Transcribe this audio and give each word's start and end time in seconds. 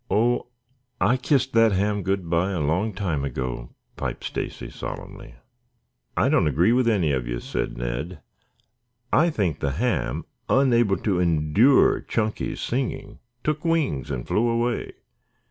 "Oh, 0.09 0.47
I 0.99 1.15
kissed 1.15 1.53
that 1.53 1.73
ham 1.73 2.01
good 2.01 2.27
by 2.27 2.53
a 2.53 2.59
long 2.59 2.91
time 2.91 3.23
ago," 3.23 3.75
piped 3.97 4.23
Stacy 4.23 4.71
solemnly. 4.71 5.35
"I 6.17 6.27
don't 6.27 6.47
agree 6.47 6.71
with 6.71 6.87
any 6.87 7.11
of 7.11 7.27
you," 7.27 7.39
said 7.39 7.77
Ned. 7.77 8.19
"I 9.13 9.29
think 9.29 9.59
the 9.59 9.73
ham, 9.73 10.25
unable 10.49 10.97
to 10.97 11.19
endure 11.19 12.01
Chunky's 12.01 12.61
singing, 12.61 13.19
took 13.43 13.63
wings 13.63 14.09
and 14.09 14.27
flew 14.27 14.49
away. 14.49 14.93